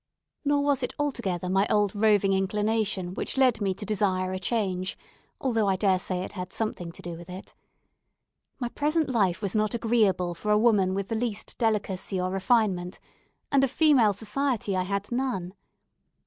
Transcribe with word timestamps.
Nor 0.43 0.63
was 0.63 0.81
it 0.81 0.95
altogether 0.97 1.47
my 1.47 1.67
old 1.69 1.93
roving 1.95 2.33
inclination 2.33 3.13
which 3.13 3.37
led 3.37 3.61
me 3.61 3.75
to 3.75 3.85
desire 3.85 4.31
a 4.31 4.39
change, 4.39 4.97
although 5.39 5.67
I 5.67 5.75
dare 5.75 5.99
say 5.99 6.23
it 6.23 6.31
had 6.31 6.51
something 6.51 6.91
to 6.93 7.03
do 7.03 7.13
with 7.13 7.29
it. 7.29 7.53
My 8.59 8.69
present 8.69 9.09
life 9.09 9.43
was 9.43 9.53
not 9.55 9.75
agreeable 9.75 10.33
for 10.33 10.49
a 10.51 10.57
woman 10.57 10.95
with 10.95 11.09
the 11.09 11.15
least 11.15 11.55
delicacy 11.59 12.19
or 12.19 12.31
refinement; 12.31 12.99
and 13.51 13.63
of 13.63 13.69
female 13.69 14.13
society 14.13 14.75
I 14.75 14.85
had 14.85 15.11
none. 15.11 15.53